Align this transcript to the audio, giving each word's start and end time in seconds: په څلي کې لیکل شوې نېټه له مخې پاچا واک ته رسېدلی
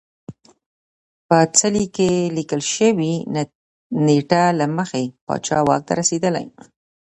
په 1.27 1.37
څلي 1.57 1.85
کې 1.95 2.09
لیکل 2.37 2.61
شوې 2.75 3.13
نېټه 4.05 4.43
له 4.59 4.65
مخې 4.77 5.03
پاچا 5.25 5.59
واک 5.67 5.81
ته 5.87 5.93
رسېدلی 5.99 6.45